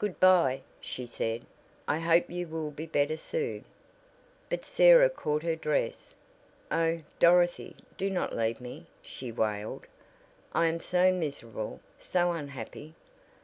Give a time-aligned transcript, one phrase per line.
[0.00, 1.46] "Good bye," she said.
[1.86, 3.64] "I hope you will be better soon."
[4.50, 6.14] But Sarah caught her dress.
[6.72, 9.86] "Oh, Dorothy, do not leave me," she wailed.
[10.52, 12.94] "I am so miserable, so unhappy!